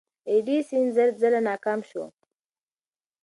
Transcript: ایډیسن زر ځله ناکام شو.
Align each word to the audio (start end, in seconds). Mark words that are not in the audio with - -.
ایډیسن 0.29 0.83
زر 0.95 1.09
ځله 1.19 1.39
ناکام 1.47 1.79
شو. 1.89 2.03